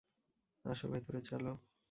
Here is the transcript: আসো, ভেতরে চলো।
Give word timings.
আসো, 0.65 0.85
ভেতরে 0.87 1.19
চলো। 1.21 1.51